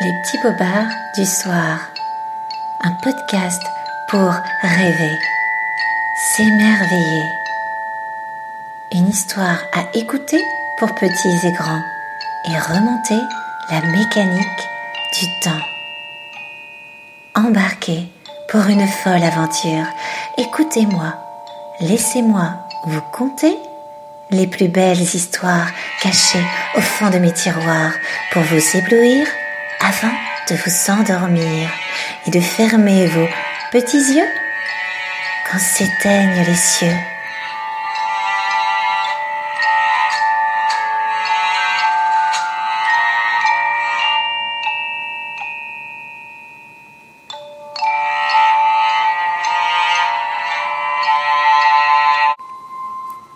Les 0.00 0.12
petits 0.12 0.38
bobards 0.44 0.94
du 1.16 1.26
soir. 1.26 1.76
Un 2.84 2.92
podcast 3.02 3.60
pour 4.08 4.32
rêver, 4.62 5.18
s'émerveiller. 6.36 7.24
Une 8.92 9.08
histoire 9.08 9.58
à 9.72 9.80
écouter 9.94 10.40
pour 10.78 10.94
petits 10.94 11.44
et 11.44 11.50
grands 11.50 11.82
et 12.44 12.56
remonter 12.58 13.18
la 13.72 13.80
mécanique 13.80 14.68
du 15.18 15.26
temps. 15.42 15.64
Embarquez 17.34 18.06
pour 18.50 18.68
une 18.68 18.86
folle 18.86 19.24
aventure. 19.24 19.86
Écoutez-moi, 20.36 21.12
laissez-moi 21.80 22.50
vous 22.86 23.02
conter 23.12 23.58
les 24.30 24.46
plus 24.46 24.68
belles 24.68 25.00
histoires 25.00 25.72
cachées 26.00 26.46
au 26.76 26.80
fond 26.80 27.10
de 27.10 27.18
mes 27.18 27.32
tiroirs 27.32 27.94
pour 28.30 28.42
vous 28.42 28.76
éblouir 28.76 29.26
avant 29.88 30.14
de 30.50 30.54
vous 30.54 30.90
endormir 30.90 31.70
et 32.26 32.30
de 32.30 32.40
fermer 32.40 33.06
vos 33.06 33.26
petits 33.72 33.96
yeux 33.96 34.28
quand 35.50 35.58
s'éteignent 35.58 36.44
les 36.46 36.54
cieux. 36.54 36.88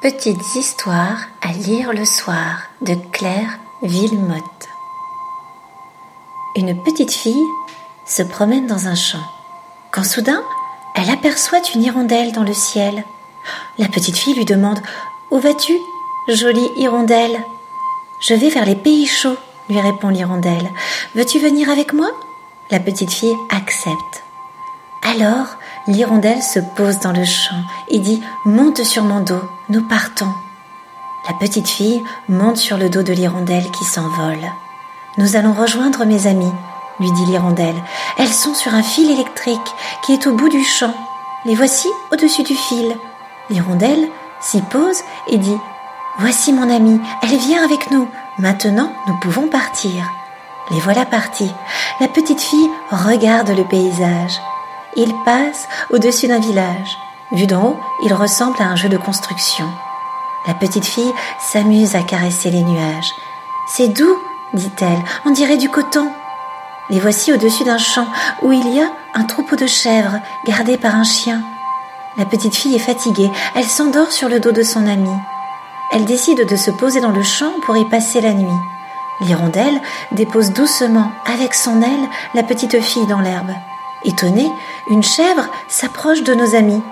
Petites 0.00 0.54
histoires 0.54 1.18
à 1.42 1.48
lire 1.48 1.92
le 1.92 2.04
soir 2.04 2.68
de 2.80 2.94
Claire 3.10 3.58
Villemotte. 3.82 4.75
Une 6.56 6.74
petite 6.74 7.12
fille 7.12 7.44
se 8.06 8.22
promène 8.22 8.66
dans 8.66 8.88
un 8.88 8.94
champ, 8.94 9.22
quand 9.90 10.04
soudain 10.04 10.42
elle 10.94 11.10
aperçoit 11.10 11.60
une 11.74 11.82
hirondelle 11.82 12.32
dans 12.32 12.44
le 12.44 12.54
ciel. 12.54 13.04
La 13.76 13.88
petite 13.88 14.16
fille 14.16 14.34
lui 14.34 14.46
demande 14.46 14.80
Où 15.30 15.38
vas-tu, 15.38 15.74
jolie 16.28 16.70
hirondelle 16.78 17.38
Je 18.22 18.32
vais 18.32 18.48
vers 18.48 18.64
les 18.64 18.74
pays 18.74 19.06
chauds, 19.06 19.36
lui 19.68 19.78
répond 19.78 20.08
l'hirondelle. 20.08 20.70
Veux-tu 21.14 21.38
venir 21.38 21.68
avec 21.68 21.92
moi? 21.92 22.10
La 22.70 22.80
petite 22.80 23.12
fille 23.12 23.36
accepte. 23.50 24.24
Alors, 25.02 25.58
l'hirondelle 25.86 26.42
se 26.42 26.60
pose 26.74 27.00
dans 27.00 27.12
le 27.12 27.26
champ 27.26 27.62
et 27.88 27.98
dit 27.98 28.22
Monte 28.46 28.82
sur 28.82 29.02
mon 29.02 29.20
dos, 29.20 29.44
nous 29.68 29.86
partons. 29.86 30.32
La 31.28 31.34
petite 31.34 31.68
fille 31.68 32.02
monte 32.30 32.56
sur 32.56 32.78
le 32.78 32.88
dos 32.88 33.02
de 33.02 33.12
l'hirondelle 33.12 33.70
qui 33.72 33.84
s'envole. 33.84 34.50
Nous 35.18 35.36
allons 35.36 35.54
rejoindre 35.54 36.04
mes 36.04 36.26
amis, 36.26 36.52
lui 37.00 37.10
dit 37.12 37.24
l'hirondelle. 37.26 37.82
Elles 38.18 38.32
sont 38.32 38.54
sur 38.54 38.74
un 38.74 38.82
fil 38.82 39.10
électrique 39.10 39.74
qui 40.04 40.12
est 40.12 40.26
au 40.26 40.34
bout 40.34 40.50
du 40.50 40.62
champ. 40.62 40.94
Les 41.46 41.54
voici 41.54 41.88
au-dessus 42.12 42.42
du 42.42 42.54
fil. 42.54 42.94
L'hirondelle 43.48 44.08
s'y 44.40 44.60
pose 44.60 44.98
et 45.28 45.38
dit 45.38 45.56
Voici 46.18 46.52
mon 46.52 46.68
amie, 46.68 47.00
elle 47.22 47.38
vient 47.38 47.64
avec 47.64 47.90
nous. 47.90 48.08
Maintenant, 48.38 48.92
nous 49.06 49.18
pouvons 49.20 49.48
partir. 49.48 50.04
Les 50.70 50.80
voilà 50.80 51.06
partis. 51.06 51.50
La 52.00 52.08
petite 52.08 52.40
fille 52.40 52.70
regarde 52.90 53.50
le 53.50 53.64
paysage. 53.64 54.40
Il 54.96 55.12
passe 55.24 55.66
au-dessus 55.90 56.28
d'un 56.28 56.40
village. 56.40 56.98
Vu 57.32 57.46
d'en 57.46 57.64
haut, 57.64 57.80
il 58.04 58.12
ressemble 58.12 58.60
à 58.60 58.66
un 58.66 58.76
jeu 58.76 58.88
de 58.88 58.96
construction. 58.96 59.66
La 60.46 60.54
petite 60.54 60.86
fille 60.86 61.12
s'amuse 61.40 61.96
à 61.96 62.02
caresser 62.02 62.50
les 62.50 62.62
nuages. 62.62 63.12
C'est 63.68 63.88
doux, 63.88 64.18
dit-elle, 64.54 65.02
on 65.24 65.30
dirait 65.30 65.56
du 65.56 65.68
coton. 65.68 66.10
Les 66.90 67.00
voici 67.00 67.32
au-dessus 67.32 67.64
d'un 67.64 67.78
champ 67.78 68.06
où 68.42 68.52
il 68.52 68.74
y 68.74 68.80
a 68.80 68.88
un 69.14 69.24
troupeau 69.24 69.56
de 69.56 69.66
chèvres 69.66 70.20
gardé 70.46 70.76
par 70.76 70.94
un 70.94 71.04
chien. 71.04 71.42
La 72.16 72.24
petite 72.24 72.54
fille 72.54 72.76
est 72.76 72.78
fatiguée, 72.78 73.30
elle 73.54 73.64
s'endort 73.64 74.12
sur 74.12 74.28
le 74.28 74.40
dos 74.40 74.52
de 74.52 74.62
son 74.62 74.86
amie. 74.86 75.18
Elle 75.92 76.04
décide 76.04 76.48
de 76.48 76.56
se 76.56 76.70
poser 76.70 77.00
dans 77.00 77.10
le 77.10 77.22
champ 77.22 77.52
pour 77.64 77.76
y 77.76 77.84
passer 77.84 78.20
la 78.20 78.32
nuit. 78.32 78.60
L'hirondelle 79.20 79.80
dépose 80.12 80.52
doucement, 80.52 81.10
avec 81.26 81.54
son 81.54 81.82
aile, 81.82 82.08
la 82.34 82.42
petite 82.42 82.80
fille 82.80 83.06
dans 83.06 83.20
l'herbe. 83.20 83.52
Étonnée, 84.04 84.50
une 84.90 85.02
chèvre 85.02 85.48
s'approche 85.68 86.22
de 86.22 86.34
nos 86.34 86.54
amis. 86.54 86.82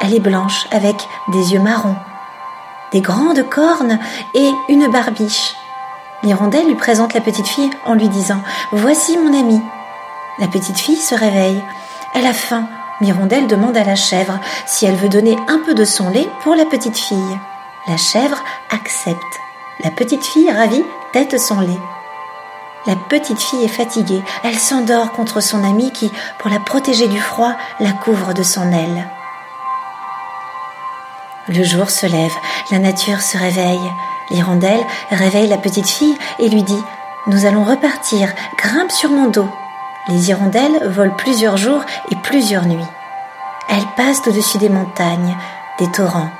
Elle 0.00 0.14
est 0.14 0.20
blanche 0.20 0.66
avec 0.70 0.96
des 1.28 1.52
yeux 1.52 1.60
marrons, 1.60 1.96
des 2.92 3.00
grandes 3.00 3.48
cornes 3.48 3.98
et 4.34 4.50
une 4.68 4.90
barbiche. 4.90 5.54
L'hirondelle 6.22 6.66
lui 6.66 6.74
présente 6.76 7.14
la 7.14 7.20
petite 7.20 7.46
fille 7.46 7.70
en 7.84 7.94
lui 7.94 8.08
disant 8.08 8.42
Voici 8.72 9.18
mon 9.18 9.38
amie. 9.38 9.62
La 10.38 10.46
petite 10.46 10.78
fille 10.78 10.96
se 10.96 11.14
réveille. 11.14 11.62
Elle 12.14 12.26
a 12.26 12.32
faim. 12.32 12.68
L'hirondelle 13.00 13.48
demande 13.48 13.76
à 13.76 13.84
la 13.84 13.96
chèvre 13.96 14.38
si 14.66 14.86
elle 14.86 14.94
veut 14.94 15.08
donner 15.08 15.36
un 15.48 15.58
peu 15.58 15.74
de 15.74 15.84
son 15.84 16.08
lait 16.10 16.28
pour 16.42 16.54
la 16.54 16.64
petite 16.64 16.96
fille. 16.96 17.38
La 17.88 17.96
chèvre 17.96 18.38
accepte. 18.70 19.40
La 19.82 19.90
petite 19.90 20.24
fille, 20.24 20.50
ravie, 20.52 20.84
tête 21.12 21.40
son 21.40 21.58
lait. 21.60 21.80
La 22.86 22.94
petite 22.96 23.40
fille 23.40 23.64
est 23.64 23.68
fatiguée, 23.68 24.22
elle 24.42 24.58
s'endort 24.58 25.12
contre 25.12 25.40
son 25.40 25.62
amie 25.64 25.92
qui, 25.92 26.10
pour 26.38 26.50
la 26.50 26.58
protéger 26.58 27.06
du 27.08 27.20
froid, 27.20 27.54
la 27.80 27.92
couvre 27.92 28.34
de 28.34 28.42
son 28.42 28.72
aile. 28.72 29.08
Le 31.48 31.62
jour 31.64 31.90
se 31.90 32.06
lève, 32.06 32.34
la 32.70 32.78
nature 32.78 33.20
se 33.20 33.36
réveille. 33.36 33.90
L'hirondelle 34.30 34.84
réveille 35.10 35.48
la 35.48 35.58
petite 35.58 35.88
fille 35.88 36.16
et 36.38 36.48
lui 36.48 36.62
dit 36.62 36.82
Nous 37.26 37.46
allons 37.46 37.64
repartir, 37.64 38.32
grimpe 38.56 38.92
sur 38.92 39.10
mon 39.10 39.28
dos. 39.28 39.48
Les 40.08 40.30
hirondelles 40.30 40.88
volent 40.88 41.14
plusieurs 41.16 41.56
jours 41.56 41.84
et 42.10 42.16
plusieurs 42.16 42.66
nuits. 42.66 42.84
Elles 43.68 43.86
passent 43.96 44.26
au-dessus 44.26 44.58
des 44.58 44.68
montagnes, 44.68 45.36
des 45.78 45.90
torrents, 45.90 46.30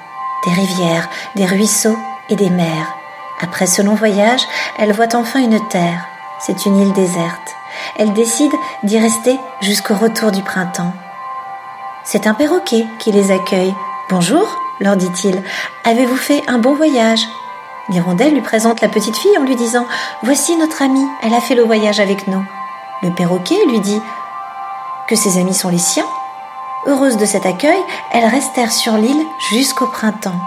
des 0.45 0.53
rivières, 0.53 1.09
des 1.37 1.47
ruisseaux 1.47 1.99
et 2.29 2.37
des 2.37 2.51
mers. 2.51 2.97
Après 3.41 3.67
ce 3.67 3.83
long 3.83 3.95
voyage, 3.95 4.43
elles 4.79 4.93
voient 4.93 5.15
enfin 5.15 5.41
une 5.41 5.61
terre. 5.69 6.07
C'est 6.41 6.67
une 6.67 6.79
île 6.79 6.93
déserte. 6.93 7.55
Elle 7.99 8.13
décide 8.13 8.53
d'y 8.83 8.99
rester 8.99 9.39
jusqu'au 9.61 9.95
retour 9.95 10.33
du 10.33 10.43
printemps. 10.43 10.93
C'est 12.05 12.27
un 12.27 12.35
perroquet 12.35 12.85
qui 12.99 13.13
les 13.13 13.31
accueille. 13.31 13.75
Bonjour, 14.11 14.61
leur 14.81 14.97
dit-il. 14.97 15.41
Avez-vous 15.85 16.17
fait 16.17 16.43
un 16.49 16.59
bon 16.59 16.75
voyage? 16.75 17.25
L'hirondelle 17.89 18.35
lui 18.35 18.43
présente 18.43 18.81
la 18.81 18.89
petite 18.89 19.17
fille 19.17 19.37
en 19.39 19.45
lui 19.45 19.57
disant 19.57 19.87
Voici 20.23 20.57
notre 20.57 20.83
amie, 20.83 21.07
elle 21.23 21.35
a 21.35 21.41
fait 21.41 21.55
le 21.55 21.65
voyage 21.65 22.01
avec 22.01 22.29
nous. 22.29 22.45
Le 23.03 23.11
perroquet 23.11 23.59
lui 23.67 23.81
dit 23.81 24.01
que 25.09 25.17
ses 25.17 25.39
amis 25.39 25.55
sont 25.55 25.69
les 25.69 25.79
siens. 25.79 26.07
Heureuse 26.87 27.17
de 27.17 27.27
cet 27.27 27.47
accueil, 27.47 27.83
elles 28.13 28.27
restèrent 28.27 28.73
sur 28.73 28.97
l'île 28.97 29.27
jusqu'au 29.51 29.87
printemps. 29.87 30.41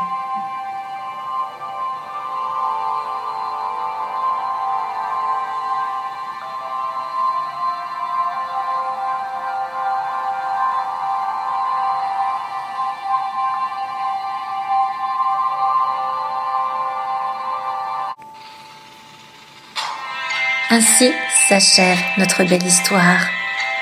Ainsi 20.71 21.11
s'achève 21.47 21.99
notre 22.17 22.43
belle 22.43 22.65
histoire. 22.65 23.19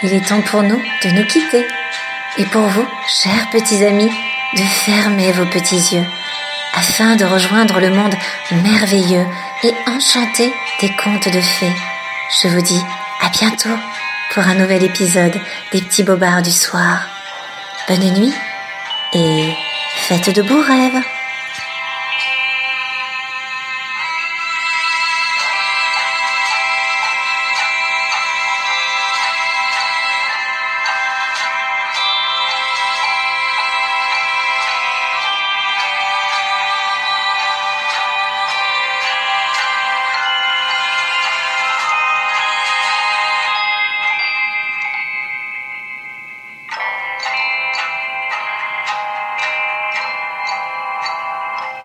Il 0.01 0.13
est 0.13 0.27
temps 0.27 0.41
pour 0.41 0.63
nous 0.63 0.81
de 1.03 1.09
nous 1.11 1.25
quitter. 1.25 1.65
Et 2.37 2.45
pour 2.45 2.67
vous, 2.67 2.85
chers 3.07 3.49
petits 3.51 3.85
amis, 3.85 4.11
de 4.55 4.63
fermer 4.63 5.31
vos 5.31 5.45
petits 5.45 5.95
yeux 5.95 6.05
afin 6.73 7.15
de 7.15 7.25
rejoindre 7.25 7.79
le 7.79 7.89
monde 7.89 8.15
merveilleux 8.63 9.25
et 9.63 9.73
enchanté 9.87 10.53
des 10.81 10.89
contes 10.95 11.27
de 11.27 11.41
fées. 11.41 11.75
Je 12.41 12.47
vous 12.49 12.61
dis 12.61 12.81
à 13.21 13.29
bientôt 13.29 13.77
pour 14.33 14.43
un 14.43 14.55
nouvel 14.55 14.83
épisode 14.83 15.39
des 15.71 15.81
petits 15.81 16.03
bobards 16.03 16.41
du 16.41 16.51
soir. 16.51 17.07
Bonne 17.87 18.13
nuit 18.13 18.33
et 19.13 19.53
faites 19.95 20.35
de 20.35 20.41
beaux 20.41 20.61
rêves. 20.61 21.01